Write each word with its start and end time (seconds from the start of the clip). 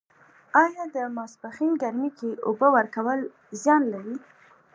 آیا 0.63 0.83
د 0.95 0.97
ماسپښین 1.15 1.71
ګرمۍ 1.81 2.09
کې 2.19 2.29
اوبه 2.47 2.67
ورکول 2.75 3.19
زیان 3.61 3.83
لري؟ 3.93 4.15